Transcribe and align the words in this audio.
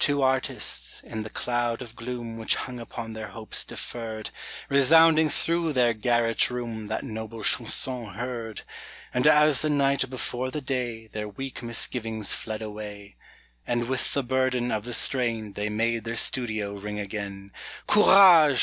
Two 0.00 0.22
artists, 0.22 1.00
in 1.04 1.22
the 1.22 1.30
cloud 1.30 1.80
of 1.80 1.94
gloom 1.94 2.36
Which 2.36 2.56
hung 2.56 2.80
upon 2.80 3.12
their 3.12 3.28
hopes 3.28 3.64
deferred, 3.64 4.30
Resounding 4.68 5.28
through 5.30 5.72
their 5.72 5.94
garret 5.94 6.50
room 6.50 6.88
That 6.88 7.04
noble 7.04 7.44
chanson 7.44 8.14
heard; 8.14 8.62
And 9.14 9.24
as 9.24 9.62
the 9.62 9.70
night 9.70 10.10
before 10.10 10.50
the 10.50 10.60
day 10.60 11.06
Their 11.12 11.28
weak 11.28 11.62
misgivings 11.62 12.34
fled 12.34 12.60
away; 12.60 13.14
And 13.64 13.86
with 13.88 14.14
the 14.14 14.24
burden 14.24 14.72
of 14.72 14.82
the 14.84 14.92
strain 14.92 15.52
They 15.52 15.68
made 15.68 16.02
their 16.02 16.16
studio 16.16 16.72
ring 16.74 16.98
again 16.98 17.52
Courage! 17.86 18.62